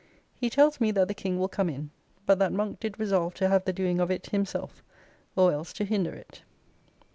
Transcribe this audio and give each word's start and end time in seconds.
He 0.33 0.49
tells 0.49 0.81
me 0.81 0.89
that 0.93 1.07
the 1.07 1.13
King 1.13 1.37
will 1.37 1.47
come 1.47 1.69
in, 1.69 1.91
but 2.25 2.39
that 2.39 2.51
Monk 2.51 2.79
did 2.79 2.99
resolve 2.99 3.35
to 3.35 3.47
have 3.47 3.65
the 3.65 3.71
doing 3.71 3.99
of 3.99 4.09
it 4.09 4.31
himself, 4.31 4.81
or 5.35 5.51
else 5.51 5.71
to 5.73 5.85
hinder 5.85 6.15
it. 6.15 6.41